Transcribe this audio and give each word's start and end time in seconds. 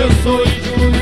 Eu 0.00 0.10
sou 0.22 0.42
índio 0.46 0.99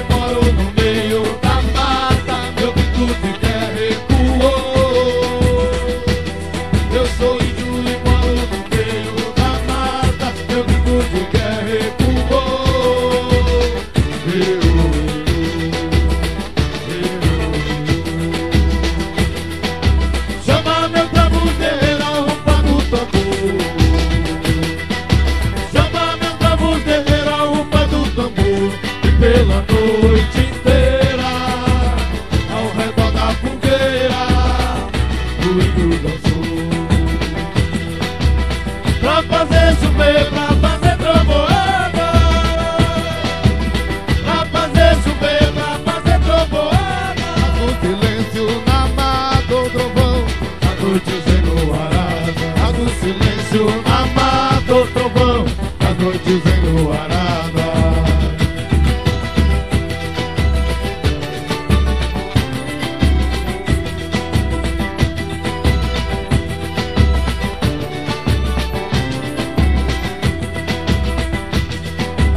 Pra 39.18 39.38
fazer 39.38 39.76
chover, 39.80 40.37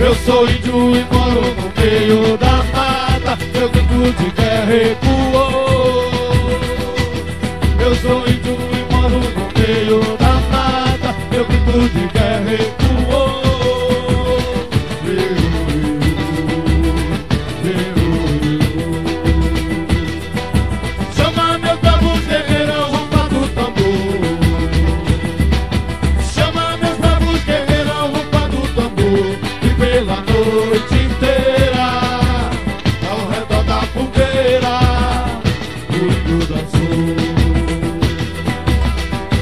Eu 0.03 0.15
sou 0.15 0.49
índio 0.49 0.95
e 0.95 1.05
moro 1.13 1.41
no 1.41 1.71
meio 1.79 2.35
da 2.37 2.63
mata. 2.73 3.37
Meu 3.53 3.69
grito 3.69 4.11
de 4.17 4.31
guerra 4.31 4.75
ecoou. 4.75 6.11
Eu 7.79 7.95
sou 7.97 8.27
índio 8.27 8.57
e 8.73 8.93
moro 8.93 9.19
no 9.19 9.43
meio 9.59 10.17
da 10.17 10.33
mata. 10.51 11.15
Meu 11.29 11.45
grito 11.45 11.89
de 11.93 12.07
guerra 12.07 12.53
ecoou. 12.53 12.80
Pela 30.01 30.15
noite 30.15 30.95
inteira 30.95 31.85
Ao 33.07 33.29
redor 33.29 33.63
da 33.65 33.81
fogueira 33.93 34.79
O 35.89 35.95
índio 35.95 36.39
dançou 36.47 37.15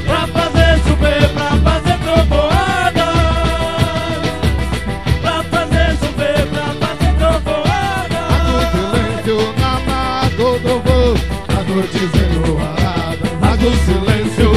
Pra 0.04 0.26
fazer 0.26 0.82
chover, 0.82 1.28
pra 1.30 1.50
fazer 1.64 1.98
trovoada. 2.04 3.08
Pra 5.22 5.42
fazer 5.44 5.96
chover, 5.98 6.46
pra 6.48 6.66
fazer 6.86 7.12
trovoada. 7.18 8.22
No 8.44 8.60
silêncio 8.72 9.38
na 9.58 9.72
trovão 10.36 11.14
A 11.48 11.62
noite 11.72 12.00
arada 12.60 13.28
A 13.40 13.56
do 13.56 13.70
silêncio 13.86 14.50